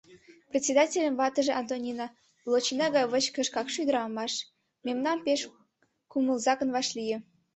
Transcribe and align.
Председательын 0.51 1.15
ватыже 1.19 1.53
Антонина, 1.61 2.05
лочина 2.51 2.87
гай 2.95 3.05
вичкыж, 3.11 3.47
какши 3.55 3.79
ӱдырамаш, 3.83 4.33
мемнам 4.85 5.17
пеш 5.25 5.41
кумылзакын 6.11 6.69
вашлие. 6.75 7.17